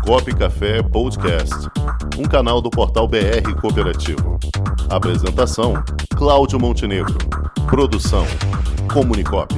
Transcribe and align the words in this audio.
Comunicop 0.00 0.34
Café 0.34 0.82
Podcast, 0.82 1.54
um 2.18 2.24
canal 2.24 2.60
do 2.60 2.70
portal 2.70 3.06
BR 3.06 3.54
Cooperativo. 3.60 4.38
Apresentação: 4.88 5.74
Cláudio 6.16 6.58
Montenegro. 6.58 7.16
Produção: 7.68 8.26
Comunicop. 8.92 9.54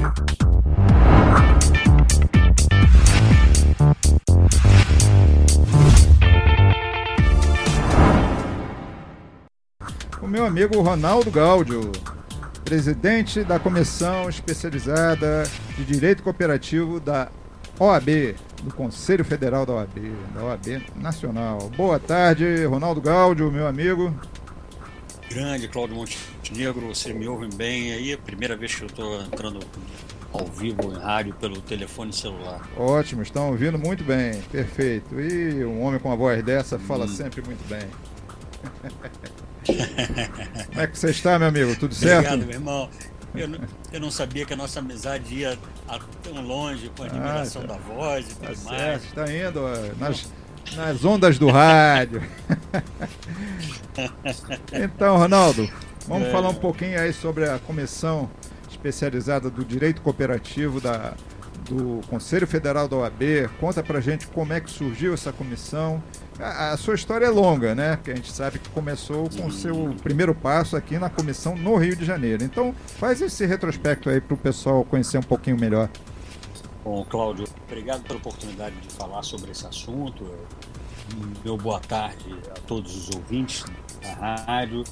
O 10.21 10.27
meu 10.27 10.45
amigo 10.45 10.81
Ronaldo 10.83 11.31
Gáudio, 11.31 11.93
presidente 12.65 13.43
da 13.45 13.59
Comissão 13.59 14.29
Especializada 14.29 15.45
de 15.77 15.85
Direito 15.85 16.23
Cooperativo 16.23 17.01
da 17.01 17.29
OAB, 17.79 18.37
do 18.63 18.73
Conselho 18.73 19.25
Federal 19.25 19.67
da 19.67 19.75
OAB, 19.75 20.13
da 20.35 20.45
OAB 20.45 20.83
Nacional. 20.97 21.71
Boa 21.77 21.99
tarde, 21.99 22.65
Ronaldo 22.65 23.01
Gáudio, 23.01 23.51
meu 23.51 23.67
amigo. 23.67 24.15
Grande 25.29 25.67
Cláudio 25.67 25.97
Montenegro, 25.97 26.89
você 26.89 27.13
me 27.13 27.27
ouve 27.27 27.49
bem 27.55 27.93
aí? 27.93 28.17
Primeira 28.17 28.57
vez 28.57 28.75
que 28.75 28.83
eu 28.83 28.87
estou 28.87 29.21
entrando 29.23 29.61
ao 30.33 30.47
vivo 30.47 30.93
em 30.93 30.99
rádio 30.99 31.35
pelo 31.35 31.61
telefone 31.61 32.13
celular. 32.13 32.69
Ótimo, 32.77 33.23
estão 33.23 33.49
ouvindo 33.51 33.79
muito 33.79 34.05
bem, 34.05 34.41
perfeito. 34.43 35.21
E 35.21 35.65
um 35.65 35.83
homem 35.83 35.99
com 35.99 36.09
uma 36.09 36.17
voz 36.17 36.43
dessa 36.43 36.79
fala 36.79 37.05
hum. 37.05 37.09
sempre 37.09 37.43
muito 37.43 37.67
bem. 37.69 37.83
Como 40.67 40.81
é 40.81 40.87
que 40.87 40.99
você 40.99 41.11
está, 41.11 41.39
meu 41.39 41.49
amigo? 41.49 41.75
Tudo 41.77 41.95
certo? 41.95 42.27
Obrigado, 42.27 42.47
meu 42.47 42.57
irmão. 42.57 42.91
Eu 43.35 43.49
não, 43.49 43.59
eu 43.93 44.01
não 44.01 44.11
sabia 44.11 44.45
que 44.45 44.53
a 44.53 44.57
nossa 44.57 44.81
amizade 44.81 45.35
ia 45.35 45.59
tão 46.23 46.41
longe 46.43 46.91
com 46.97 47.03
a 47.03 47.07
admiração 47.07 47.63
ah, 47.65 47.67
tá. 47.67 47.75
da 47.75 47.81
voz 47.81 48.27
e 48.27 48.35
tudo 48.35 48.41
tá 48.41 48.47
mais. 48.47 48.81
Certo, 48.81 49.05
está 49.05 49.33
indo 49.33 49.63
nas, 49.99 50.29
nas 50.77 51.05
ondas 51.05 51.39
do 51.39 51.51
rádio. 51.51 52.23
então, 54.73 55.17
Ronaldo, 55.17 55.69
vamos 56.07 56.29
é. 56.29 56.31
falar 56.31 56.51
um 56.51 56.55
pouquinho 56.55 57.01
aí 57.01 57.13
sobre 57.13 57.49
a 57.49 57.59
comissão 57.59 58.31
especializada 58.71 59.51
do 59.51 59.65
direito 59.65 60.03
cooperativo 60.03 60.81
da, 60.81 61.15
do 61.69 62.01
Conselho 62.09 62.47
Federal 62.47 62.89
da 62.89 62.97
OAB. 62.97 63.49
Conta 63.61 63.83
pra 63.83 64.01
gente 64.01 64.27
como 64.29 64.53
é 64.53 64.61
que 64.61 64.71
surgiu 64.71 65.15
essa 65.15 65.33
comissão. 65.33 66.03
A, 66.39 66.73
a 66.73 66.77
sua 66.77 66.95
história 66.95 67.27
é 67.27 67.31
longa, 67.31 67.75
né? 67.75 67.97
Porque 67.97 68.11
a 68.11 68.17
gente 68.17 68.33
sabe 68.33 68.59
que 68.59 68.69
começou 68.71 69.29
com 69.31 69.47
o 69.47 69.53
seu 69.53 69.95
primeiro 70.03 70.35
passo 70.35 70.77
aqui 70.77 70.99
na 70.99 71.09
comissão 71.09 71.57
no 71.57 71.77
Rio 71.77 71.97
de 71.97 72.05
Janeiro. 72.05 72.43
Então, 72.45 72.75
faz 72.99 73.21
esse 73.21 73.47
retrospecto 73.47 74.11
aí 74.11 74.21
para 74.21 74.35
o 74.35 74.39
pessoal 74.39 74.85
conhecer 74.85 75.19
um 75.19 75.23
pouquinho 75.23 75.59
melhor. 75.59 75.89
Bom, 76.85 77.05
Cláudio, 77.05 77.47
obrigado 77.65 78.03
pela 78.03 78.19
oportunidade 78.19 78.75
de 78.77 78.89
falar 78.93 79.23
sobre 79.23 79.53
esse 79.53 79.67
assunto. 79.67 80.27
Meu 81.45 81.57
boa 81.57 81.79
tarde 81.79 82.35
a 82.51 82.61
todos 82.61 82.97
os 82.97 83.15
ouvintes 83.15 83.65
da 84.03 84.35
rádio. 84.35 84.83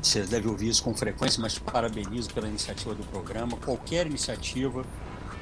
Você 0.00 0.22
deve 0.22 0.48
ouvir 0.48 0.68
isso 0.68 0.82
com 0.84 0.94
frequência, 0.94 1.40
mas 1.40 1.58
parabenizo 1.58 2.32
pela 2.32 2.46
iniciativa 2.46 2.94
do 2.94 3.02
programa. 3.04 3.56
Qualquer 3.56 4.06
iniciativa 4.06 4.84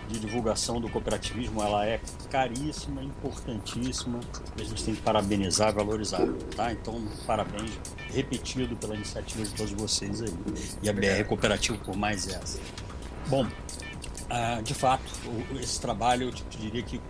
de 0.09 0.21
divulgação 0.21 0.81
do 0.81 0.89
cooperativismo, 0.89 1.63
ela 1.63 1.87
é 1.87 2.01
caríssima, 2.31 3.03
importantíssima, 3.03 4.21
a 4.59 4.63
gente 4.63 4.85
tem 4.85 4.95
que 4.95 5.03
parabenizar, 5.03 5.75
valorizar, 5.75 6.27
tá? 6.55 6.73
Então, 6.73 7.03
parabéns 7.27 7.73
repetido 8.13 8.77
pela 8.77 8.95
iniciativa 8.95 9.45
de 9.45 9.55
todos 9.55 9.73
vocês 9.73 10.23
aí. 10.23 10.33
E 10.83 10.89
a 10.89 10.93
BR 10.93 11.25
Cooperativo 11.27 11.79
por 11.79 11.97
mais 11.97 12.29
essa. 12.29 12.59
Bom, 13.29 13.47
ah, 14.31 14.61
de 14.63 14.75
fato, 14.75 15.05
esse 15.61 15.81
trabalho, 15.81 16.29
eu 16.29 16.33
te 16.33 16.59
diria 16.59 16.83
que 16.83 17.01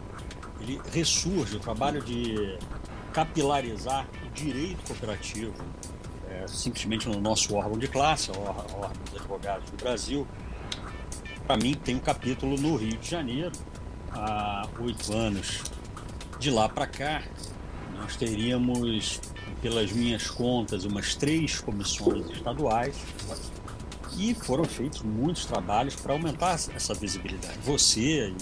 ele 0.61 0.81
ressurge, 0.93 1.57
o 1.57 1.61
trabalho 1.61 2.03
de 2.03 2.59
capilarizar 3.13 4.07
o 4.27 4.31
direito 4.31 4.83
cooperativo, 4.87 5.55
é, 6.29 6.47
simplesmente 6.47 7.09
no 7.09 7.21
nosso 7.21 7.55
órgão 7.55 7.79
de 7.79 7.89
classe, 7.89 8.31
a 8.31 8.39
Ordem 8.39 9.03
dos 9.05 9.21
Advogados 9.21 9.71
do 9.71 9.77
Brasil, 9.77 10.27
para 11.47 11.57
mim, 11.57 11.75
tem 11.75 11.95
um 11.95 12.01
capítulo 12.01 12.57
no 12.61 12.77
Rio 12.77 12.97
de 12.99 13.09
Janeiro, 13.09 13.53
há 14.11 14.69
oito 14.81 15.13
anos. 15.15 15.63
De 16.39 16.51
lá 16.51 16.69
para 16.69 16.87
cá, 16.87 17.23
nós 17.97 18.17
teríamos, 18.17 19.21
pelas 19.63 19.93
minhas 19.93 20.29
contas, 20.29 20.85
umas 20.85 21.15
três 21.15 21.61
comissões 21.61 22.29
estaduais 22.31 22.97
e 24.19 24.35
foram 24.35 24.65
feitos 24.65 25.03
muitos 25.03 25.47
trabalhos 25.47 25.95
para 25.95 26.13
aumentar 26.13 26.55
essa 26.55 26.95
visibilidade. 26.95 27.59
Você 27.63 28.29
e 28.29 28.37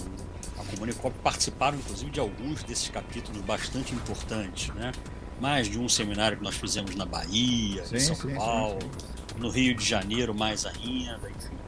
a 0.59 0.63
Comunicop 0.63 1.15
participaram, 1.19 1.77
inclusive, 1.77 2.09
de 2.09 2.19
alguns 2.19 2.63
desses 2.63 2.89
capítulos 2.89 3.41
bastante 3.41 3.93
importantes, 3.93 4.73
né? 4.73 4.91
Mais 5.39 5.69
de 5.69 5.77
um 5.77 5.87
seminário 5.87 6.37
que 6.37 6.43
nós 6.43 6.55
fizemos 6.55 6.95
na 6.95 7.05
Bahia, 7.05 7.85
sim, 7.85 7.95
em 7.95 7.99
São 7.99 8.15
sim, 8.15 8.33
Paulo, 8.33 8.79
sim, 8.81 9.39
no 9.39 9.49
Rio 9.49 9.75
de 9.75 9.85
Janeiro 9.85 10.33
mais 10.33 10.65
ainda, 10.65 11.19
enfim 11.29 11.64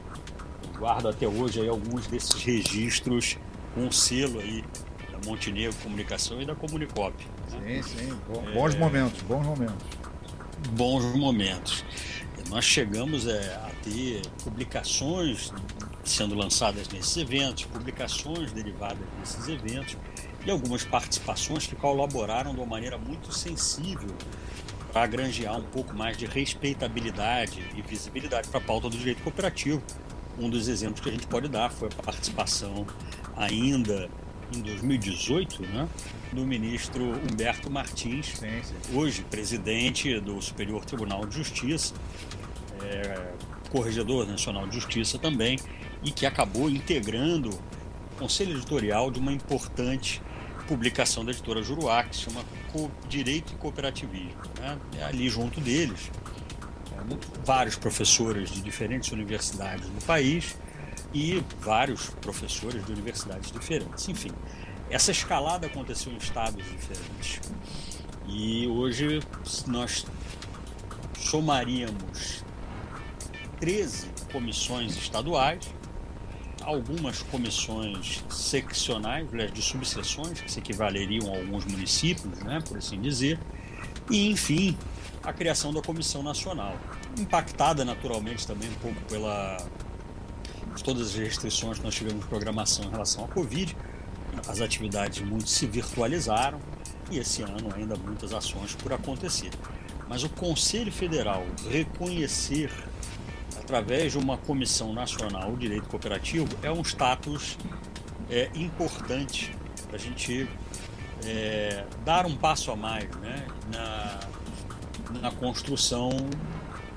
guardo 0.78 1.08
até 1.08 1.26
hoje 1.26 1.60
aí 1.60 1.68
alguns 1.68 2.06
desses 2.06 2.42
registros 2.42 3.36
com 3.74 3.86
o 3.86 3.92
selo 3.92 4.40
aí 4.40 4.64
da 5.10 5.18
Montenegro 5.28 5.76
Comunicação 5.82 6.40
e 6.40 6.46
da 6.46 6.54
Comunicop. 6.54 7.14
Né? 7.52 7.82
Sim, 7.82 7.96
sim. 7.96 8.20
Bons 8.54 8.74
é... 8.74 8.78
momentos, 8.78 9.20
bons 9.22 9.44
momentos. 9.44 9.86
Bons 10.70 11.04
momentos. 11.16 11.84
Nós 12.48 12.64
chegamos 12.64 13.26
é, 13.26 13.54
a 13.56 13.70
ter 13.82 14.22
publicações 14.42 15.52
sendo 16.02 16.34
lançadas 16.34 16.88
nesses 16.88 17.16
eventos, 17.16 17.64
publicações 17.64 18.52
derivadas 18.52 19.06
desses 19.20 19.48
eventos 19.48 19.96
e 20.46 20.50
algumas 20.50 20.84
participações 20.84 21.66
que 21.66 21.76
colaboraram 21.76 22.54
de 22.54 22.60
uma 22.60 22.66
maneira 22.66 22.96
muito 22.96 23.32
sensível 23.32 24.08
para 24.92 25.06
granjear 25.06 25.58
um 25.58 25.64
pouco 25.64 25.94
mais 25.94 26.16
de 26.16 26.24
respeitabilidade 26.24 27.62
e 27.76 27.82
visibilidade 27.82 28.48
para 28.48 28.58
a 28.58 28.62
pauta 28.62 28.88
do 28.88 28.96
direito 28.96 29.22
cooperativo, 29.22 29.82
um 30.38 30.48
dos 30.48 30.68
exemplos 30.68 31.00
que 31.00 31.08
a 31.08 31.12
gente 31.12 31.26
pode 31.26 31.48
dar 31.48 31.70
foi 31.70 31.88
a 31.98 32.02
participação 32.02 32.86
ainda 33.36 34.08
em 34.54 34.60
2018, 34.60 35.62
né, 35.62 35.88
do 36.32 36.46
ministro 36.46 37.04
Humberto 37.04 37.70
Martins, 37.70 38.28
sim, 38.38 38.62
sim. 38.62 38.96
hoje 38.96 39.22
presidente 39.22 40.18
do 40.20 40.40
Superior 40.40 40.84
Tribunal 40.84 41.26
de 41.26 41.36
Justiça, 41.36 41.94
é, 42.82 43.32
corregedor 43.70 44.26
nacional 44.26 44.66
de 44.66 44.74
Justiça 44.74 45.18
também, 45.18 45.58
e 46.02 46.10
que 46.10 46.24
acabou 46.24 46.70
integrando 46.70 47.50
o 47.50 48.18
conselho 48.18 48.56
editorial 48.56 49.10
de 49.10 49.18
uma 49.18 49.32
importante 49.32 50.22
publicação 50.66 51.24
da 51.24 51.32
editora 51.32 51.62
Juruá, 51.62 52.04
que 52.04 52.16
se 52.16 52.22
chama 52.22 52.44
Direito 53.08 53.52
e 53.52 53.56
Cooperativismo. 53.56 54.42
Né? 54.58 54.78
É 54.98 55.04
ali 55.04 55.28
junto 55.28 55.60
deles 55.60 56.10
vários 57.44 57.76
professores 57.76 58.50
de 58.50 58.60
diferentes 58.60 59.10
universidades 59.12 59.88
do 59.88 60.04
país 60.04 60.56
e 61.12 61.42
vários 61.60 62.10
professores 62.20 62.84
de 62.84 62.92
universidades 62.92 63.50
diferentes. 63.50 64.08
Enfim, 64.08 64.32
essa 64.90 65.10
escalada 65.10 65.66
aconteceu 65.66 66.12
em 66.12 66.16
estados 66.16 66.64
diferentes. 66.64 67.40
E 68.26 68.66
hoje 68.66 69.20
nós 69.66 70.06
somaríamos 71.18 72.44
13 73.60 74.08
comissões 74.32 74.96
estaduais, 74.96 75.74
algumas 76.62 77.22
comissões 77.22 78.22
seccionais, 78.28 79.26
de 79.52 79.62
subseções, 79.62 80.40
que 80.40 80.50
se 80.50 80.58
equivaleriam 80.58 81.32
a 81.32 81.38
alguns 81.38 81.64
municípios, 81.64 82.38
né, 82.40 82.60
por 82.66 82.76
assim 82.76 83.00
dizer, 83.00 83.38
e, 84.10 84.30
enfim, 84.30 84.76
a 85.22 85.32
criação 85.32 85.72
da 85.72 85.82
Comissão 85.82 86.22
Nacional. 86.22 86.76
Impactada 87.18 87.84
naturalmente 87.84 88.46
também 88.46 88.68
um 88.68 88.74
pouco 88.74 89.00
pela 89.02 89.58
todas 90.82 91.08
as 91.08 91.14
restrições 91.14 91.78
que 91.78 91.84
nós 91.84 91.94
tivemos 91.94 92.22
de 92.22 92.28
programação 92.28 92.84
em 92.84 92.90
relação 92.90 93.24
à 93.24 93.28
Covid. 93.28 93.76
As 94.46 94.60
atividades 94.60 95.20
muito 95.26 95.48
se 95.48 95.66
virtualizaram 95.66 96.60
e 97.10 97.18
esse 97.18 97.42
ano 97.42 97.72
ainda 97.74 97.96
muitas 97.96 98.32
ações 98.32 98.74
por 98.74 98.92
acontecer. 98.92 99.50
Mas 100.08 100.22
o 100.22 100.28
Conselho 100.28 100.92
Federal 100.92 101.44
reconhecer 101.68 102.70
através 103.58 104.12
de 104.12 104.18
uma 104.18 104.38
comissão 104.38 104.92
nacional 104.92 105.52
o 105.52 105.56
direito 105.56 105.88
cooperativo 105.88 106.48
é 106.62 106.70
um 106.70 106.82
status 106.82 107.58
é, 108.30 108.50
importante 108.54 109.54
para 109.86 109.96
a 109.96 109.98
gente 109.98 110.48
é, 111.24 111.84
dar 112.04 112.26
um 112.26 112.36
passo 112.36 112.70
a 112.70 112.76
mais 112.76 113.08
né, 113.16 113.46
na, 113.72 114.20
na 115.20 115.30
construção 115.30 116.10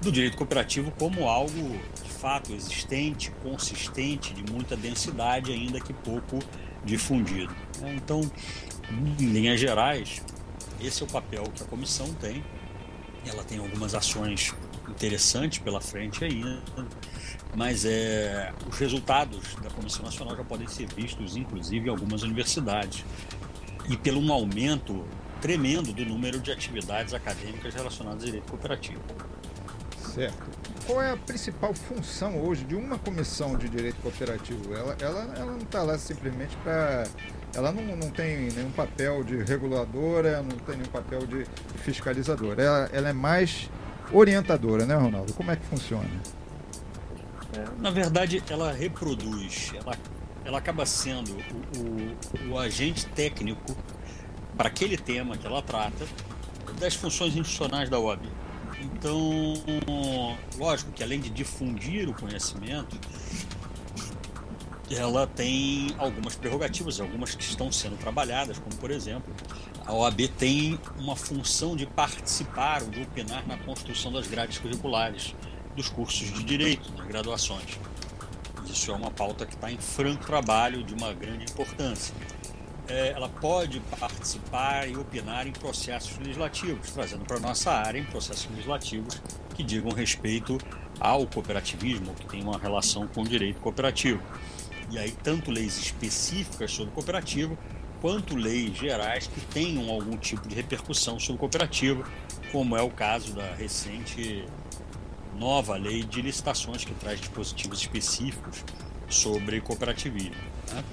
do 0.02 0.12
direito 0.12 0.36
cooperativo 0.38 0.92
como 0.98 1.28
algo 1.28 1.80
de 2.04 2.10
fato 2.10 2.54
existente, 2.54 3.32
consistente, 3.44 4.34
de 4.34 4.52
muita 4.52 4.76
densidade, 4.76 5.52
ainda 5.52 5.80
que 5.80 5.94
pouco 5.94 6.40
difundido. 6.84 7.56
Né? 7.80 7.96
Então, 7.96 8.22
em 8.90 9.26
linhas 9.26 9.60
gerais, 9.60 10.22
esse 10.80 11.02
é 11.02 11.06
o 11.06 11.10
papel 11.10 11.44
que 11.54 11.64
a 11.64 11.66
comissão 11.66 12.12
tem. 12.16 12.44
Ela 13.26 13.44
tem 13.44 13.60
algumas 13.60 13.94
ações 13.94 14.54
interessantes 14.90 15.60
pela 15.60 15.80
frente 15.80 16.24
ainda, 16.24 16.62
mas 17.56 17.86
é, 17.86 18.52
os 18.68 18.78
resultados 18.78 19.56
da 19.62 19.70
Comissão 19.70 20.04
Nacional 20.04 20.36
já 20.36 20.44
podem 20.44 20.68
ser 20.68 20.88
vistos, 20.94 21.36
inclusive, 21.36 21.88
em 21.88 21.90
algumas 21.90 22.24
universidades. 22.24 23.06
E 23.92 23.98
pelo 23.98 24.22
um 24.22 24.32
aumento 24.32 25.06
tremendo 25.42 25.92
do 25.92 26.06
número 26.06 26.40
de 26.40 26.50
atividades 26.50 27.14
acadêmicas 27.14 27.74
relacionadas 27.74 28.22
ao 28.22 28.26
direito 28.26 28.50
cooperativo. 28.50 29.02
Certo. 30.16 30.50
Qual 30.86 31.02
é 31.02 31.12
a 31.12 31.18
principal 31.18 31.74
função 31.74 32.42
hoje 32.42 32.64
de 32.64 32.76
uma 32.76 32.98
comissão 32.98 33.58
de 33.58 33.68
direito 33.68 33.98
cooperativo? 34.02 34.74
Ela, 34.74 34.96
ela, 35.00 35.34
ela 35.36 35.52
não 35.52 35.58
está 35.58 35.84
lá 35.84 35.98
simplesmente 35.98 36.56
para. 36.64 37.06
Ela 37.54 37.72
não, 37.72 37.84
não 37.98 38.10
tem 38.10 38.50
nenhum 38.52 38.72
papel 38.72 39.24
de 39.24 39.44
reguladora, 39.44 40.42
não 40.42 40.58
tem 40.58 40.78
nenhum 40.78 40.90
papel 40.90 41.26
de 41.28 41.46
fiscalizadora. 41.84 42.64
Ela, 42.64 42.90
ela 42.94 43.10
é 43.10 43.14
mais 43.14 43.70
orientadora, 44.12 44.86
né, 44.86 44.96
Ronaldo? 44.96 45.34
Como 45.34 45.52
é 45.52 45.56
que 45.58 45.66
funciona? 45.66 46.10
É, 47.54 47.82
na 47.82 47.92
verdade, 47.92 48.42
ela 48.50 48.72
reproduz, 48.72 49.74
ela, 49.76 49.98
ela 50.44 50.58
acaba 50.58 50.86
sendo 50.86 51.32
o, 51.32 52.50
o, 52.50 52.54
o 52.54 52.60
agente 52.60 53.06
técnico 53.08 53.76
para 54.58 54.68
aquele 54.68 54.98
tema 54.98 55.38
que 55.38 55.46
ela 55.46 55.62
trata 55.62 56.08
das 56.80 56.96
funções 56.96 57.36
institucionais 57.36 57.90
da 57.90 58.00
OAB. 58.00 58.26
Então, 58.82 59.64
lógico 60.58 60.92
que 60.92 61.04
além 61.04 61.20
de 61.20 61.30
difundir 61.30 62.10
o 62.10 62.14
conhecimento, 62.14 63.00
ela 64.90 65.28
tem 65.28 65.94
algumas 65.98 66.36
prerrogativas, 66.36 67.00
algumas 67.00 67.36
que 67.36 67.44
estão 67.44 67.72
sendo 67.72 67.98
trabalhadas, 67.98 68.58
como 68.60 68.76
por 68.76 68.92
exemplo, 68.92 69.34
a 69.86 69.94
OAB 69.94 70.28
tem 70.38 70.80
uma 70.98 71.16
função 71.16 71.76
de 71.76 71.86
participar 71.86 72.82
ou 72.82 72.90
de 72.90 73.02
opinar 73.02 73.48
na 73.48 73.58
construção 73.58 74.12
das 74.12 74.28
grades 74.28 74.58
curriculares 74.58 75.36
dos 75.76 75.88
cursos 75.88 76.34
de 76.34 76.44
direito, 76.44 76.92
das 76.92 77.06
graduações. 77.08 77.80
Isso 78.72 78.92
é 78.92 78.96
uma 78.96 79.12
pauta 79.12 79.46
que 79.46 79.54
está 79.54 79.72
em 79.72 79.78
franco 79.78 80.26
trabalho 80.26 80.84
de 80.84 80.94
uma 80.94 81.14
grande 81.14 81.46
importância 81.52 82.14
é, 82.92 83.12
ela 83.12 83.30
pode 83.30 83.80
participar 83.98 84.88
e 84.88 84.98
opinar 84.98 85.48
em 85.48 85.52
processos 85.52 86.18
legislativos, 86.18 86.92
trazendo 86.92 87.24
para 87.24 87.40
nossa 87.40 87.72
área 87.72 88.00
em 88.00 88.04
processos 88.04 88.50
legislativos 88.52 89.22
que 89.56 89.64
digam 89.64 89.92
respeito 89.92 90.58
ao 91.00 91.26
cooperativismo, 91.26 92.14
que 92.16 92.26
tem 92.28 92.44
uma 92.44 92.58
relação 92.58 93.08
com 93.08 93.22
o 93.22 93.28
direito 93.28 93.62
cooperativo. 93.62 94.22
E 94.90 95.00
aí, 95.00 95.12
tanto 95.12 95.52
leis 95.52 95.78
específicas 95.78 96.72
sobre 96.72 96.92
cooperativo, 96.94 97.58
quanto 98.02 98.36
leis 98.36 98.76
gerais 98.78 99.28
que 99.28 99.40
tenham 99.48 99.90
algum 99.90 100.18
tipo 100.18 100.48
de 100.48 100.56
repercussão 100.56 101.18
sobre 101.18 101.40
cooperativa, 101.40 102.04
como 102.52 102.76
é 102.76 102.82
o 102.82 102.90
caso 102.90 103.34
da 103.34 103.54
recente 103.54 104.46
nova 105.42 105.76
lei 105.76 106.04
de 106.04 106.22
licitações 106.22 106.86
que 106.86 106.94
traz 106.94 107.20
dispositivos 107.20 107.82
específicos 107.82 108.64
sobre 109.10 109.60
cooperativismo. 109.60 110.36
Né? 110.72 110.84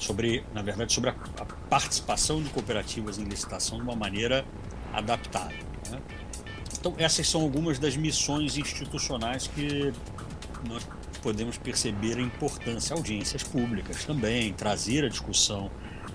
sobre, 0.00 0.44
na 0.52 0.62
verdade, 0.62 0.92
sobre 0.92 1.10
a, 1.10 1.14
a, 1.38 1.44
participação 1.44 2.42
de 2.42 2.50
cooperativas 2.50 3.18
em 3.18 3.24
licitação 3.24 3.78
de 3.78 3.84
uma 3.84 3.94
maneira 3.94 4.44
adaptada. 4.92 5.54
Né? 5.90 6.00
Então, 6.78 6.94
essas 6.98 7.28
são 7.28 7.40
algumas 7.40 7.78
das 7.78 7.96
missões 7.96 8.56
institucionais 8.58 9.46
que 9.46 9.92
nós 10.68 10.86
podemos 11.22 11.56
perceber 11.56 12.18
a 12.18 12.20
importância. 12.20 12.94
Audiências 12.94 13.42
públicas 13.42 14.04
também, 14.04 14.52
trazer 14.52 15.04
a 15.04 15.08
discussão 15.08 15.70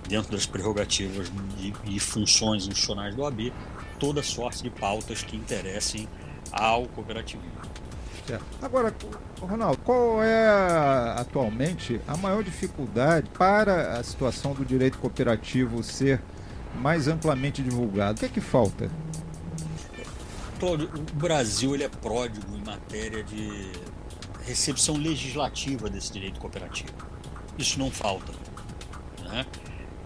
dentro 0.07 0.31
das 0.31 0.45
prerrogativas 0.45 1.31
e, 1.85 1.99
funções 1.99 2.67
institucionais 2.67 3.15
do 3.15 3.25
AB 3.25 3.53
toda 3.99 4.23
sorte 4.23 4.63
de 4.63 4.69
pautas 4.69 5.23
que 5.23 5.35
interessem 5.35 6.07
ao 6.51 6.85
cooperativismo. 6.87 7.51
Certo. 8.25 8.45
Agora, 8.61 8.93
Ronaldo, 9.41 9.79
qual 9.79 10.23
é 10.23 10.47
atualmente 11.17 11.99
a 12.07 12.15
maior 12.15 12.43
dificuldade 12.43 13.27
para 13.31 13.97
a 13.97 14.03
situação 14.03 14.53
do 14.53 14.63
direito 14.63 14.99
cooperativo 14.99 15.81
ser 15.81 16.21
mais 16.75 17.07
amplamente 17.07 17.63
divulgado? 17.63 18.17
O 18.17 18.19
que 18.19 18.25
é 18.25 18.29
que 18.29 18.41
falta? 18.41 18.89
Cláudio, 20.59 20.91
o 20.93 21.15
Brasil 21.15 21.73
ele 21.73 21.85
é 21.85 21.89
pródigo 21.89 22.55
em 22.55 22.63
matéria 22.63 23.23
de 23.23 23.71
recepção 24.45 24.95
legislativa 24.95 25.89
desse 25.89 26.11
direito 26.11 26.39
cooperativo. 26.39 26.91
Isso 27.57 27.79
não 27.79 27.89
falta. 27.89 28.31
Né? 29.23 29.45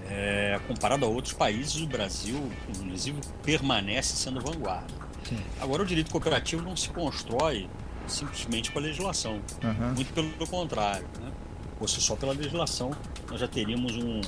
É, 0.10 0.60
comparado 0.68 1.06
a 1.06 1.08
outros 1.08 1.34
países, 1.34 1.82
o 1.82 1.88
Brasil, 1.88 2.52
inclusive, 2.70 3.20
permanece 3.42 4.16
sendo 4.16 4.40
vanguarda. 4.40 4.94
Sim. 5.36 5.44
Agora, 5.60 5.84
o 5.84 5.86
direito 5.86 6.12
cooperativo 6.12 6.64
não 6.64 6.76
se 6.76 6.90
constrói 6.90 7.70
simplesmente 8.08 8.72
com 8.72 8.80
a 8.80 8.82
legislação. 8.82 9.42
Uhum. 9.64 9.94
Muito 9.96 10.14
pelo 10.14 10.48
contrário. 10.48 11.08
Né? 11.22 11.32
Fosse 11.80 12.02
só 12.02 12.16
pela 12.16 12.34
legislação, 12.34 12.92
nós 13.30 13.40
já 13.40 13.48
teríamos 13.48 13.98
um, 13.98 14.22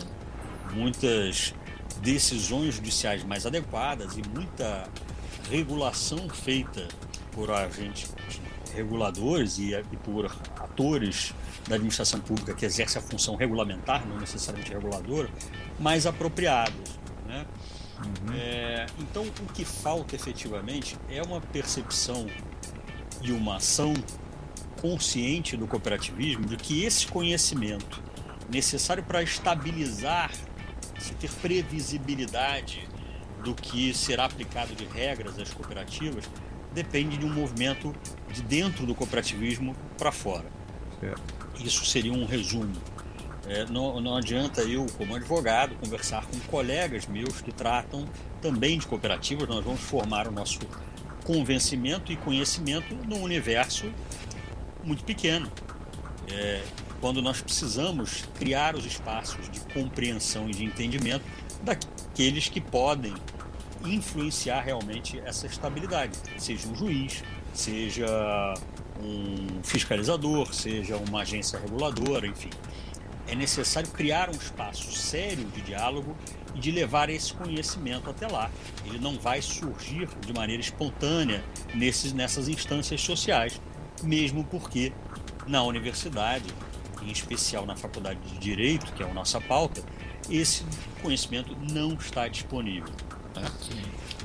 muitas 0.73 1.53
decisões 2.01 2.75
judiciais 2.75 3.23
mais 3.23 3.45
adequadas 3.45 4.17
e 4.17 4.21
muita 4.29 4.89
regulação 5.49 6.27
feita 6.29 6.87
por 7.31 7.51
agentes 7.51 8.11
reguladores 8.73 9.57
e, 9.57 9.73
e 9.73 9.97
por 10.03 10.25
atores 10.59 11.33
da 11.67 11.75
administração 11.75 12.19
pública 12.19 12.53
que 12.53 12.65
exerce 12.65 12.97
a 12.97 13.01
função 13.01 13.35
regulamentar, 13.35 14.05
não 14.05 14.17
necessariamente 14.17 14.71
reguladora, 14.73 15.29
mais 15.79 16.05
apropriados. 16.05 16.99
Né? 17.25 17.45
Uhum. 17.99 18.35
É, 18.35 18.85
então, 18.99 19.23
o 19.23 19.53
que 19.53 19.63
falta 19.63 20.15
efetivamente 20.15 20.97
é 21.09 21.21
uma 21.21 21.39
percepção 21.39 22.27
e 23.21 23.31
uma 23.31 23.57
ação 23.57 23.93
consciente 24.81 25.55
do 25.55 25.65
cooperativismo 25.65 26.45
de 26.45 26.57
que 26.57 26.83
esse 26.83 27.07
conhecimento 27.07 28.03
necessário 28.49 29.03
para 29.03 29.23
estabilizar, 29.23 30.31
se 30.99 31.13
ter 31.15 31.31
previsibilidade 31.31 32.87
do 33.43 33.55
que 33.55 33.93
será 33.93 34.25
aplicado 34.25 34.75
de 34.75 34.85
regras 34.85 35.39
às 35.39 35.53
cooperativas, 35.53 36.25
depende 36.73 37.17
de 37.17 37.25
um 37.25 37.33
movimento 37.33 37.95
de 38.31 38.41
dentro 38.41 38.85
do 38.85 38.93
cooperativismo 38.93 39.75
para 39.97 40.11
fora. 40.11 40.45
Isso 41.63 41.85
seria 41.85 42.11
um 42.11 42.25
resumo. 42.25 42.75
É, 43.47 43.65
não, 43.65 44.01
não 44.01 44.15
adianta 44.15 44.61
eu, 44.61 44.87
como 44.97 45.15
advogado, 45.15 45.75
conversar 45.75 46.25
com 46.25 46.39
colegas 46.41 47.05
meus 47.05 47.41
que 47.41 47.51
tratam 47.51 48.07
também 48.41 48.79
de 48.79 48.87
cooperativas, 48.87 49.47
nós 49.47 49.63
vamos 49.63 49.81
formar 49.81 50.27
o 50.27 50.31
nosso 50.31 50.59
convencimento 51.23 52.11
e 52.11 52.15
conhecimento 52.15 52.93
num 53.07 53.21
universo 53.21 53.91
muito 54.83 55.03
pequeno. 55.03 55.51
É, 56.31 56.63
quando 56.99 57.21
nós 57.21 57.41
precisamos 57.41 58.23
criar 58.35 58.75
os 58.75 58.85
espaços 58.85 59.49
de 59.49 59.59
compreensão 59.73 60.49
e 60.49 60.51
de 60.51 60.63
entendimento 60.63 61.23
daqueles 61.61 62.49
que 62.49 62.61
podem 62.61 63.13
influenciar 63.83 64.61
realmente 64.61 65.19
essa 65.23 65.45
estabilidade, 65.45 66.17
seja 66.37 66.67
um 66.67 66.75
juiz, 66.75 67.23
seja 67.53 68.55
um 68.99 69.61
fiscalizador, 69.63 70.53
seja 70.53 70.97
uma 70.97 71.21
agência 71.21 71.59
reguladora, 71.59 72.25
enfim. 72.25 72.49
É 73.27 73.35
necessário 73.35 73.89
criar 73.89 74.29
um 74.29 74.33
espaço 74.33 74.91
sério 74.91 75.45
de 75.45 75.61
diálogo 75.61 76.15
e 76.53 76.59
de 76.59 76.71
levar 76.71 77.09
esse 77.09 77.33
conhecimento 77.33 78.09
até 78.09 78.27
lá. 78.27 78.51
Ele 78.85 78.99
não 78.99 79.17
vai 79.17 79.41
surgir 79.41 80.07
de 80.25 80.33
maneira 80.33 80.61
espontânea 80.61 81.43
nesses, 81.73 82.13
nessas 82.13 82.47
instâncias 82.47 83.01
sociais, 83.01 83.59
mesmo 84.03 84.43
porque 84.43 84.93
na 85.47 85.63
universidade, 85.63 86.45
em 87.01 87.11
especial 87.11 87.65
na 87.65 87.75
Faculdade 87.75 88.19
de 88.21 88.37
Direito, 88.37 88.91
que 88.93 89.03
é 89.03 89.09
a 89.09 89.13
nossa 89.13 89.41
pauta, 89.41 89.83
esse 90.29 90.63
conhecimento 91.01 91.55
não 91.71 91.93
está 91.93 92.27
disponível. 92.27 92.93
Né? 93.35 93.51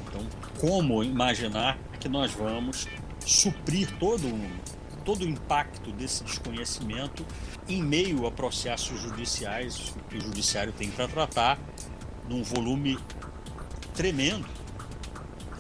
Então, 0.07 0.27
como 0.59 1.03
imaginar 1.03 1.79
que 1.99 2.09
nós 2.09 2.33
vamos 2.33 2.87
suprir 3.25 3.91
todo 3.99 4.27
um, 4.27 4.51
todo 5.05 5.23
o 5.23 5.29
impacto 5.29 5.93
desse 5.93 6.25
desconhecimento 6.25 7.27
em 7.69 7.83
meio 7.83 8.27
a 8.27 8.31
processos 8.31 9.01
judiciais 9.01 9.95
que 10.09 10.17
o 10.17 10.21
judiciário 10.21 10.73
tem 10.73 10.91
para 10.91 11.09
tratar 11.09 11.59
num 12.29 12.43
volume 12.43 12.99
tremendo. 13.95 14.47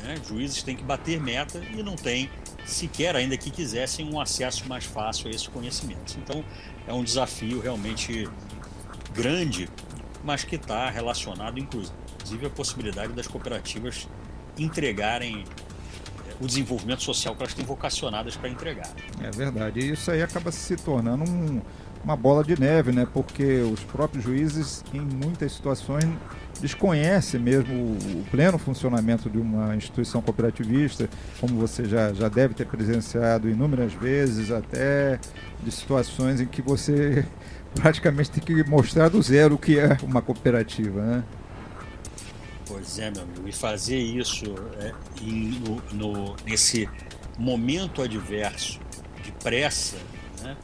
Né? 0.02 0.16
Juízes 0.26 0.62
têm 0.62 0.76
que 0.76 0.84
bater 0.84 1.20
meta 1.20 1.58
e 1.58 1.82
não 1.82 1.96
tem 1.96 2.30
sequer, 2.66 3.16
ainda 3.16 3.36
que 3.36 3.50
quisessem, 3.50 4.08
um 4.08 4.20
acesso 4.20 4.68
mais 4.68 4.84
fácil 4.84 5.28
a 5.28 5.30
esses 5.30 5.46
conhecimentos. 5.48 6.16
Então, 6.16 6.44
é 6.86 6.92
um 6.92 7.02
desafio 7.02 7.60
realmente 7.60 8.28
grande, 9.12 9.68
mas 10.22 10.44
que 10.44 10.56
está 10.56 10.88
relacionado, 10.88 11.58
inclusive, 11.58 12.46
à 12.46 12.50
possibilidade 12.50 13.12
das 13.12 13.26
cooperativas 13.26 14.08
entregarem 14.56 15.44
o 16.40 16.46
desenvolvimento 16.46 17.02
social 17.02 17.34
que 17.34 17.42
elas 17.42 17.54
têm 17.54 17.64
vocacionadas 17.64 18.36
para 18.36 18.48
entregar. 18.48 18.90
É 19.20 19.30
verdade. 19.30 19.80
E 19.80 19.92
isso 19.92 20.10
aí 20.10 20.22
acaba 20.22 20.50
se 20.50 20.74
tornando 20.76 21.24
um, 21.30 21.60
uma 22.02 22.16
bola 22.16 22.42
de 22.42 22.58
neve, 22.58 22.92
né? 22.92 23.06
Porque 23.12 23.60
os 23.60 23.80
próprios 23.80 24.24
juízes, 24.24 24.82
em 24.92 25.00
muitas 25.00 25.52
situações, 25.52 26.04
desconhece 26.60 27.38
mesmo 27.38 27.74
o, 27.74 28.24
pleno 28.30 28.58
funcionamento 28.58 29.28
de 29.28 29.38
uma 29.38 29.76
instituição 29.76 30.22
cooperativista, 30.22 31.08
como 31.40 31.56
você 31.56 31.84
já, 31.84 32.12
já 32.12 32.28
deve 32.28 32.54
ter 32.54 32.66
presenciado 32.66 33.48
inúmeras 33.48 33.92
vezes, 33.92 34.50
até 34.50 35.18
de 35.62 35.70
situações 35.70 36.40
em 36.40 36.46
que 36.46 36.62
você 36.62 37.24
praticamente 37.74 38.30
tem 38.30 38.42
que 38.42 38.68
mostrar 38.68 39.08
do 39.08 39.20
zero 39.20 39.56
o 39.56 39.58
que 39.58 39.78
é 39.78 39.98
uma 40.02 40.22
cooperativa, 40.22 41.02
né? 41.02 41.24
Pois 42.80 42.98
é, 42.98 43.10
meu 43.10 43.22
amigo, 43.22 43.46
e 43.46 43.52
fazer 43.52 43.98
isso 43.98 44.54
é, 44.80 44.94
em, 45.20 45.50
no, 45.60 45.82
no, 45.92 46.36
nesse 46.46 46.88
momento 47.38 48.00
adverso 48.00 48.80
de 49.22 49.30
pressa, 49.32 49.98
né, 50.40 50.56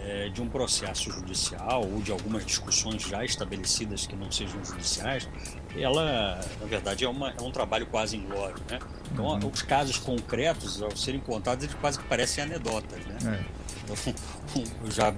é, 0.00 0.28
de 0.28 0.42
um 0.42 0.48
processo 0.48 1.08
judicial 1.12 1.88
ou 1.88 2.02
de 2.02 2.10
algumas 2.10 2.44
discussões 2.44 3.02
já 3.02 3.24
estabelecidas 3.24 4.08
que 4.08 4.16
não 4.16 4.28
sejam 4.32 4.62
judiciais, 4.64 5.28
ela, 5.76 6.40
na 6.60 6.66
verdade, 6.66 7.04
é, 7.04 7.08
uma, 7.08 7.30
é 7.30 7.40
um 7.40 7.52
trabalho 7.52 7.86
quase 7.86 8.16
inglório. 8.16 8.60
Né? 8.68 8.80
Então, 9.12 9.24
uhum. 9.26 9.48
os 9.48 9.62
casos 9.62 9.98
concretos, 9.98 10.82
ao 10.82 10.96
serem 10.96 11.20
contados, 11.20 11.62
eles 11.62 11.76
quase 11.76 11.96
que 12.00 12.04
parecem 12.06 12.42
anedotas. 12.42 12.98
Né? 13.06 13.18
É. 13.24 13.62
Então, 13.84 14.14
eu 14.84 14.90
já 14.90 15.14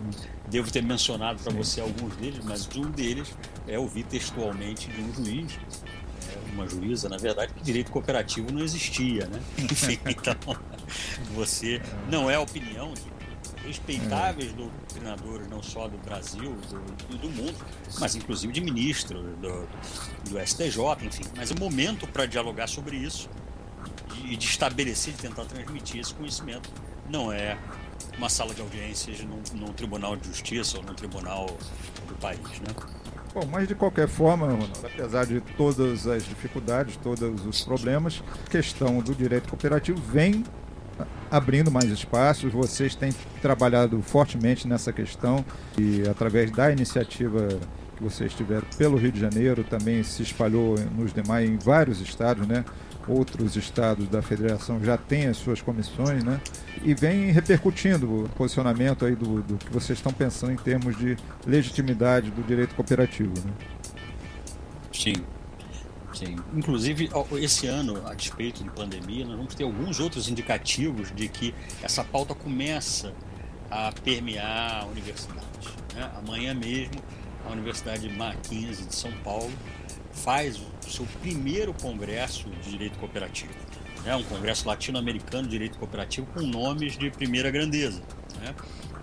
devo 0.50 0.70
ter 0.70 0.82
mencionado 0.82 1.42
para 1.42 1.54
você 1.54 1.80
alguns 1.80 2.14
deles, 2.16 2.44
mas 2.44 2.68
um 2.76 2.90
deles 2.90 3.34
é 3.66 3.78
ouvir 3.78 4.04
textualmente 4.04 4.88
de 4.88 5.00
um 5.00 5.14
juiz, 5.14 5.58
uma 6.52 6.68
juíza, 6.68 7.08
na 7.08 7.16
verdade, 7.16 7.52
que 7.54 7.62
direito 7.62 7.90
cooperativo 7.90 8.52
não 8.52 8.62
existia. 8.62 9.26
Né? 9.26 9.40
Enfim, 9.58 9.98
então, 10.06 10.36
você 11.34 11.80
não 12.10 12.30
é 12.30 12.36
a 12.36 12.40
opinião 12.40 12.92
de 12.94 13.14
respeitáveis 13.66 14.52
é. 14.52 14.54
doutrinadores, 14.54 15.48
não 15.48 15.62
só 15.62 15.88
do 15.88 15.96
Brasil, 15.98 16.54
do, 17.08 17.16
do 17.18 17.30
mundo, 17.30 17.54
mas 17.98 18.14
inclusive 18.14 18.52
de 18.52 18.60
ministros 18.60 19.22
do, 19.38 19.68
do 20.30 20.46
STJ, 20.46 20.78
enfim. 21.02 21.24
Mas 21.36 21.50
é 21.50 21.54
momento 21.54 22.06
para 22.06 22.26
dialogar 22.26 22.66
sobre 22.66 22.96
isso 22.96 23.28
e 24.24 24.36
de 24.36 24.46
estabelecer, 24.46 25.14
de 25.14 25.20
tentar 25.20 25.44
transmitir 25.44 26.00
esse 26.00 26.14
conhecimento. 26.14 26.70
Não 27.08 27.32
é 27.32 27.58
uma 28.16 28.28
sala 28.28 28.54
de 28.54 28.60
audiências 28.60 29.20
num, 29.20 29.42
num 29.54 29.72
tribunal 29.72 30.16
de 30.16 30.28
justiça 30.28 30.78
ou 30.78 30.84
num 30.84 30.94
tribunal 30.94 31.46
do 32.08 32.14
país, 32.16 32.60
né? 32.60 32.74
Bom, 33.34 33.48
mas 33.50 33.66
de 33.66 33.74
qualquer 33.74 34.06
forma, 34.06 34.46
Ronaldo, 34.46 34.70
apesar 34.84 35.26
de 35.26 35.40
todas 35.56 36.06
as 36.06 36.24
dificuldades, 36.24 36.96
todos 36.96 37.44
os 37.44 37.64
problemas, 37.64 38.22
a 38.46 38.48
questão 38.48 39.00
do 39.00 39.12
direito 39.12 39.48
cooperativo 39.48 40.00
vem 40.00 40.44
abrindo 41.28 41.68
mais 41.68 41.90
espaços. 41.90 42.52
Vocês 42.52 42.94
têm 42.94 43.12
trabalhado 43.42 44.00
fortemente 44.02 44.68
nessa 44.68 44.92
questão 44.92 45.44
e 45.76 46.08
através 46.08 46.48
da 46.52 46.70
iniciativa 46.70 47.48
que 47.96 48.04
vocês 48.04 48.32
tiveram 48.32 48.66
pelo 48.78 48.96
Rio 48.96 49.10
de 49.10 49.18
Janeiro, 49.18 49.64
também 49.64 50.04
se 50.04 50.22
espalhou 50.22 50.76
nos 50.96 51.12
demais, 51.12 51.50
em 51.50 51.56
vários 51.56 52.00
estados, 52.00 52.46
né? 52.46 52.64
Outros 53.06 53.56
estados 53.56 54.08
da 54.08 54.22
federação 54.22 54.82
já 54.82 54.96
têm 54.96 55.26
as 55.26 55.36
suas 55.36 55.60
comissões, 55.60 56.24
né? 56.24 56.40
E 56.82 56.94
vem 56.94 57.30
repercutindo 57.30 58.24
o 58.24 58.28
posicionamento 58.30 59.04
aí 59.04 59.14
do, 59.14 59.42
do 59.42 59.56
que 59.56 59.70
vocês 59.70 59.98
estão 59.98 60.12
pensando 60.12 60.52
em 60.52 60.56
termos 60.56 60.96
de 60.96 61.16
legitimidade 61.46 62.30
do 62.30 62.42
direito 62.42 62.74
cooperativo, 62.74 63.34
né? 63.44 63.52
Sim, 64.92 65.14
Sim. 66.14 66.36
Inclusive, 66.54 67.10
esse 67.40 67.66
ano, 67.66 68.00
a 68.06 68.14
despeito 68.14 68.62
de 68.62 68.70
pandemia, 68.70 69.26
nós 69.26 69.36
vamos 69.36 69.54
ter 69.54 69.64
alguns 69.64 69.98
outros 69.98 70.28
indicativos 70.28 71.12
de 71.12 71.28
que 71.28 71.52
essa 71.82 72.04
pauta 72.04 72.34
começa 72.34 73.12
a 73.68 73.90
permear 73.92 74.82
a 74.82 74.86
universidade. 74.86 75.44
Né? 75.94 76.08
Amanhã 76.16 76.54
mesmo, 76.54 77.02
a 77.44 77.50
Universidade 77.52 78.08
Mackenzie 78.10 78.86
de 78.86 78.94
São 78.94 79.10
Paulo 79.24 79.52
faz 80.14 80.56
o 80.56 80.90
seu 80.90 81.06
primeiro 81.20 81.74
congresso 81.74 82.48
de 82.62 82.70
direito 82.70 82.98
cooperativo. 82.98 83.52
Né? 84.04 84.14
Um 84.14 84.22
congresso 84.24 84.66
latino-americano 84.68 85.44
de 85.44 85.50
direito 85.50 85.78
cooperativo 85.78 86.26
com 86.28 86.40
nomes 86.40 86.96
de 86.96 87.10
primeira 87.10 87.50
grandeza. 87.50 88.02
Né? 88.40 88.54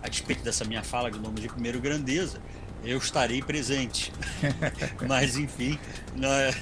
A 0.01 0.07
despeito 0.07 0.43
dessa 0.43 0.65
minha 0.65 0.83
fala 0.83 1.11
de 1.11 1.19
nomes 1.19 1.41
de 1.41 1.49
primeira 1.49 1.77
grandeza, 1.79 2.41
eu 2.83 2.97
estarei 2.97 3.41
presente. 3.41 4.11
Mas, 5.07 5.37
enfim, 5.37 5.77
nós, 6.15 6.55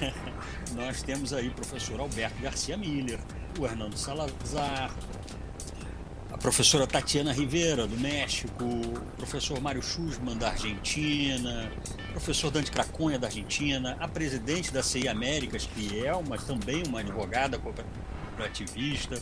nós, 0.75 1.01
temos 1.01 1.33
aí 1.33 1.47
o 1.47 1.53
professor 1.53 1.99
Alberto 1.99 2.41
Garcia 2.41 2.75
Miller, 2.75 3.19
o 3.57 3.65
Hernando 3.65 3.97
Salazar, 3.97 4.93
a 6.31 6.37
professora 6.37 6.85
Tatiana 6.85 7.31
Rivera, 7.31 7.87
do 7.87 7.97
México, 7.97 8.63
o 8.63 9.15
professor 9.17 9.59
Mário 9.61 9.81
Schussmann, 9.81 10.37
da 10.37 10.49
Argentina, 10.49 11.71
professor 12.11 12.51
Dante 12.51 12.71
Craconha, 12.71 13.17
da 13.17 13.27
Argentina, 13.27 13.95
a 13.99 14.07
presidente 14.07 14.71
da 14.71 14.83
CI 14.83 15.07
Américas, 15.07 15.65
que 15.65 16.05
é 16.05 16.13
uma, 16.13 16.37
também 16.37 16.83
uma 16.87 16.99
advogada 16.99 17.57
cooperativista, 17.57 19.19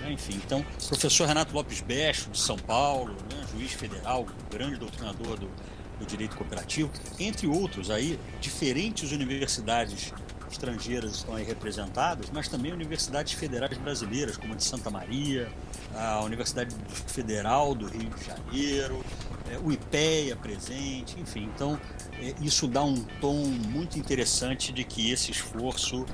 né? 0.00 0.12
enfim. 0.12 0.40
Então, 0.44 0.64
professor 0.88 1.26
Renato 1.26 1.54
Lopes 1.54 1.80
Becho, 1.80 2.30
de 2.30 2.38
São 2.38 2.56
Paulo, 2.56 3.14
né? 3.32 3.44
juiz 3.52 3.72
federal, 3.72 4.26
grande 4.50 4.76
doutrinador 4.76 5.38
do, 5.38 5.50
do 5.98 6.06
direito 6.06 6.36
cooperativo, 6.36 6.90
entre 7.18 7.46
outros 7.46 7.90
aí, 7.90 8.18
diferentes 8.40 9.12
universidades 9.12 10.12
estrangeiras 10.52 11.16
estão 11.16 11.34
aí 11.34 11.44
representadas, 11.44 12.30
mas 12.32 12.48
também 12.48 12.72
universidades 12.72 13.32
federais 13.32 13.76
brasileiras, 13.78 14.36
como 14.36 14.54
a 14.54 14.56
de 14.56 14.64
Santa 14.64 14.90
Maria, 14.90 15.48
a 15.94 16.20
Universidade 16.22 16.74
Federal 17.06 17.74
do 17.74 17.86
Rio 17.86 18.10
de 18.10 18.24
Janeiro, 18.24 19.04
é, 19.50 19.58
o 19.58 19.72
IPEA 19.72 20.36
presente, 20.36 21.18
enfim. 21.20 21.50
Então, 21.54 21.78
é, 22.14 22.34
isso 22.40 22.66
dá 22.66 22.82
um 22.82 23.02
tom 23.20 23.44
muito 23.46 23.98
interessante 23.98 24.72
de 24.72 24.84
que 24.84 25.10
esse 25.10 25.30
esforço 25.30 26.04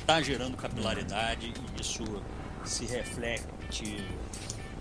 está 0.00 0.20
gerando 0.22 0.56
capilaridade 0.56 1.52
e 1.52 1.80
isso 1.80 2.04
se 2.64 2.84
reflete 2.84 4.04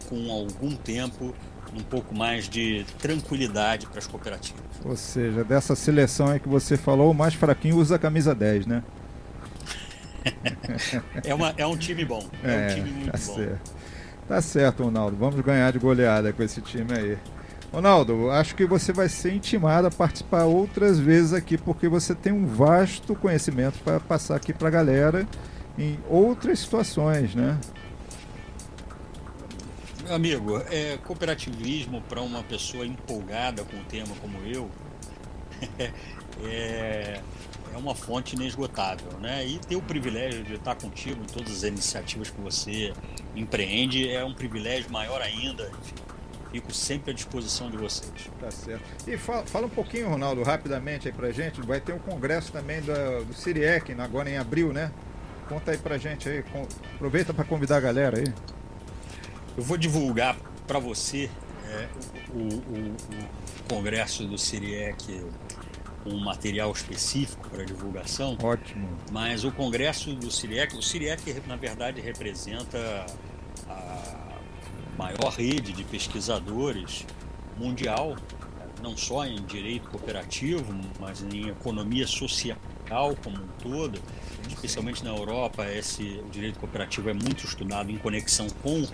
com 0.09 0.31
algum 0.31 0.75
tempo 0.75 1.35
um 1.75 1.83
pouco 1.83 2.15
mais 2.15 2.47
de 2.47 2.85
tranquilidade 2.99 3.87
para 3.87 3.99
as 3.99 4.07
cooperativas. 4.07 4.63
Ou 4.83 4.95
seja, 4.95 5.43
dessa 5.43 5.75
seleção 5.75 6.27
aí 6.27 6.39
que 6.39 6.49
você 6.49 6.77
falou, 6.77 7.11
o 7.11 7.13
mais 7.13 7.33
fraquinho 7.33 7.77
usa 7.77 7.95
a 7.95 7.99
camisa 7.99 8.33
10, 8.33 8.65
né? 8.65 8.83
é, 11.23 11.33
uma, 11.33 11.53
é 11.57 11.65
um 11.65 11.77
time 11.77 12.03
bom. 12.03 12.27
É, 12.43 12.53
é 12.53 12.65
um 12.65 12.75
time 12.75 12.91
muito 12.91 13.11
tá 13.11 13.17
bom. 13.17 13.35
Certo. 13.35 13.75
Tá 14.27 14.41
certo, 14.41 14.83
Ronaldo. 14.83 15.15
Vamos 15.15 15.39
ganhar 15.41 15.71
de 15.71 15.77
goleada 15.77 16.33
com 16.33 16.41
esse 16.41 16.61
time 16.61 16.91
aí. 16.93 17.17
Ronaldo, 17.71 18.31
acho 18.31 18.55
que 18.55 18.65
você 18.65 18.93
vai 18.93 19.09
ser 19.09 19.33
intimado 19.33 19.87
a 19.87 19.91
participar 19.91 20.45
outras 20.45 20.97
vezes 20.97 21.33
aqui, 21.33 21.57
porque 21.57 21.87
você 21.87 22.15
tem 22.15 22.31
um 22.31 22.45
vasto 22.45 23.13
conhecimento 23.15 23.79
para 23.83 23.99
passar 23.99 24.37
aqui 24.37 24.53
para 24.53 24.69
a 24.69 24.71
galera 24.71 25.27
em 25.77 25.99
outras 26.09 26.59
situações, 26.59 27.35
né? 27.35 27.57
Amigo, 30.09 30.61
é, 30.69 30.97
cooperativismo 31.03 32.01
para 32.01 32.21
uma 32.21 32.43
pessoa 32.43 32.85
empolgada 32.85 33.63
com 33.63 33.77
o 33.77 33.83
tema 33.85 34.15
como 34.21 34.37
eu 34.45 34.69
é, 36.43 37.19
é 37.73 37.77
uma 37.77 37.95
fonte 37.95 38.35
inesgotável, 38.35 39.19
né? 39.19 39.45
E 39.45 39.57
ter 39.57 39.75
o 39.75 39.81
privilégio 39.81 40.43
de 40.43 40.53
estar 40.53 40.75
contigo 40.75 41.23
em 41.23 41.25
todas 41.25 41.51
as 41.51 41.63
iniciativas 41.63 42.29
que 42.29 42.39
você 42.39 42.93
empreende 43.35 44.07
é 44.09 44.23
um 44.23 44.33
privilégio 44.33 44.91
maior 44.91 45.21
ainda. 45.21 45.71
Fico 46.51 46.71
sempre 46.71 47.11
à 47.11 47.13
disposição 47.13 47.71
de 47.71 47.75
vocês. 47.75 48.29
Tá 48.39 48.51
certo. 48.51 48.83
E 49.07 49.17
fala, 49.17 49.45
fala 49.45 49.65
um 49.65 49.69
pouquinho, 49.69 50.07
Ronaldo, 50.07 50.43
rapidamente 50.43 51.07
aí 51.07 51.13
pra 51.13 51.31
gente. 51.31 51.61
Vai 51.61 51.81
ter 51.81 51.93
um 51.93 51.99
congresso 51.99 52.51
também 52.51 52.79
do, 52.81 53.25
do 53.25 53.33
Siriec, 53.33 53.91
agora 53.99 54.29
em 54.29 54.37
abril, 54.37 54.71
né? 54.71 54.91
Conta 55.49 55.71
aí 55.71 55.77
pra 55.77 55.97
gente 55.97 56.29
aí. 56.29 56.43
Aproveita 56.95 57.33
para 57.33 57.43
convidar 57.43 57.77
a 57.77 57.81
galera 57.81 58.19
aí. 58.19 58.54
Eu 59.57 59.63
vou 59.63 59.77
divulgar 59.77 60.37
para 60.67 60.79
você 60.79 61.29
é, 61.65 61.87
o, 62.33 62.39
o, 62.39 62.91
o, 62.91 63.73
congresso 63.73 64.25
do 64.25 64.37
Siriec, 64.37 65.23
um 66.05 66.19
material 66.19 66.71
específico 66.71 67.49
para 67.49 67.63
divulgação. 67.63 68.37
Ótimo. 68.43 68.89
Mas 69.11 69.45
o 69.45 69.51
congresso 69.51 70.13
do 70.13 70.29
Siriec, 70.29 70.75
o 70.75 70.81
Siriec 70.81 71.41
na 71.47 71.55
verdade 71.55 72.01
representa 72.01 73.05
a 73.69 74.37
maior 74.97 75.31
rede 75.37 75.71
de 75.71 75.83
pesquisadores 75.85 77.05
mundial, 77.57 78.17
não 78.83 78.97
só 78.97 79.25
em 79.25 79.41
direito 79.45 79.89
cooperativo, 79.89 80.65
mas 80.99 81.23
em 81.23 81.47
economia 81.47 82.05
social 82.05 82.57
como 83.23 83.37
um 83.37 83.47
todo, 83.63 83.99
especialmente 84.47 85.03
na 85.03 85.09
Europa, 85.09 85.65
esse 85.65 86.21
o 86.23 86.29
direito 86.29 86.59
cooperativo 86.59 87.09
é 87.09 87.13
muito 87.13 87.45
estudado 87.45 87.91
em 87.91 87.97
conexão 87.97 88.47
com 88.61 88.85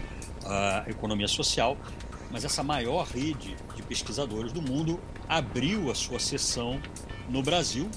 a 0.45 0.85
economia 0.87 1.27
social, 1.27 1.77
mas 2.31 2.45
essa 2.45 2.63
maior 2.63 3.05
rede 3.05 3.55
de 3.75 3.83
pesquisadores 3.83 4.51
do 4.51 4.61
mundo 4.61 4.99
abriu 5.27 5.91
a 5.91 5.95
sua 5.95 6.19
sessão 6.19 6.81
no 7.29 7.41
Brasil 7.41 7.89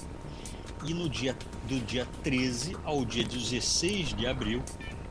e 0.85 0.93
no 0.93 1.09
dia 1.09 1.35
do 1.67 1.79
dia 1.79 2.07
13 2.23 2.77
ao 2.83 3.03
dia 3.03 3.23
16 3.23 4.13
de 4.13 4.27
abril 4.27 4.61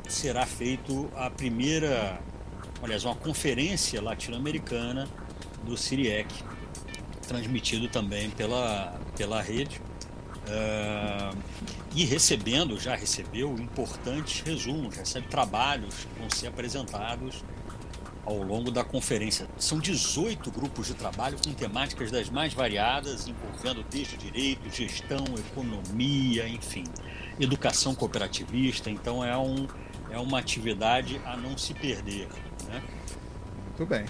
será 0.08 0.46
feito 0.46 1.10
a 1.16 1.30
primeira, 1.30 2.20
aliás, 2.82 3.04
uma 3.04 3.14
conferência 3.14 4.00
latino-americana 4.00 5.08
do 5.64 5.76
Siriec, 5.76 6.28
transmitido 7.26 7.88
também 7.88 8.30
pela, 8.30 9.00
pela 9.16 9.40
rede. 9.40 9.80
Uh, 10.46 11.36
e 11.94 12.04
recebendo, 12.04 12.78
já 12.78 12.94
recebeu 12.94 13.54
importantes 13.54 14.40
resumos, 14.40 14.96
recebe 14.96 15.28
trabalhos 15.28 15.94
que 15.94 16.20
vão 16.20 16.28
ser 16.28 16.48
apresentados 16.48 17.42
ao 18.26 18.42
longo 18.42 18.70
da 18.70 18.82
conferência. 18.82 19.46
São 19.58 19.78
18 19.78 20.50
grupos 20.50 20.86
de 20.86 20.94
trabalho 20.94 21.36
com 21.44 21.52
temáticas 21.52 22.10
das 22.10 22.30
mais 22.30 22.52
variadas, 22.52 23.28
envolvendo 23.28 23.84
desde 23.90 24.16
direito, 24.16 24.68
gestão, 24.70 25.24
economia, 25.38 26.48
enfim, 26.48 26.84
educação 27.38 27.94
cooperativista. 27.94 28.90
Então 28.90 29.24
é, 29.24 29.36
um, 29.36 29.66
é 30.10 30.18
uma 30.18 30.38
atividade 30.38 31.20
a 31.24 31.36
não 31.36 31.56
se 31.56 31.74
perder. 31.74 32.28
Né? 32.66 32.82
Muito 33.66 33.86
bem. 33.86 34.06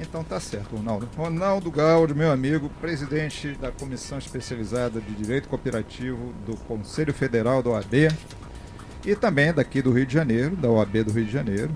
Então 0.00 0.22
tá 0.22 0.38
certo, 0.38 0.76
Ronaldo. 0.76 1.08
Ronaldo 1.16 1.70
Gaudio, 1.70 2.14
meu 2.14 2.30
amigo, 2.30 2.70
presidente 2.80 3.52
da 3.52 3.72
Comissão 3.72 4.18
Especializada 4.18 5.00
de 5.00 5.12
Direito 5.12 5.48
Cooperativo 5.48 6.32
do 6.46 6.56
Conselho 6.56 7.12
Federal 7.12 7.62
da 7.62 7.70
OAB 7.70 8.08
e 9.04 9.16
também 9.16 9.52
daqui 9.52 9.82
do 9.82 9.92
Rio 9.92 10.06
de 10.06 10.14
Janeiro, 10.14 10.54
da 10.54 10.68
OAB 10.68 11.02
do 11.04 11.12
Rio 11.12 11.24
de 11.24 11.32
Janeiro. 11.32 11.70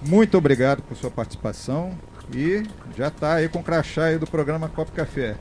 Muito 0.00 0.38
obrigado 0.38 0.82
por 0.82 0.96
sua 0.96 1.10
participação 1.10 1.98
e 2.34 2.62
já 2.96 3.08
está 3.08 3.34
aí 3.34 3.48
com 3.48 3.58
o 3.58 3.62
crachá 3.64 4.04
aí 4.04 4.18
do 4.18 4.26
programa 4.26 4.68
Copo 4.68 4.92
Café. 4.92 5.36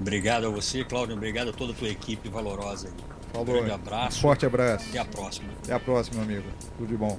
Obrigado 0.00 0.46
a 0.46 0.50
você, 0.50 0.82
Cláudio. 0.82 1.14
Obrigado 1.14 1.50
a 1.50 1.52
toda 1.52 1.72
a 1.72 1.76
tua 1.76 1.88
equipe 1.88 2.28
valorosa. 2.30 2.88
Aí. 2.88 3.10
Falou. 3.32 3.48
Um 3.48 3.58
grande 3.58 3.72
abraço. 3.72 4.18
Um 4.18 4.22
forte 4.22 4.46
abraço. 4.46 4.88
Até 4.88 4.98
a 4.98 5.04
próxima. 5.04 5.48
Até 5.62 5.72
a 5.74 5.80
próxima, 5.80 6.22
amigo. 6.22 6.48
Tudo 6.78 6.88
de 6.88 6.96
bom. 6.96 7.18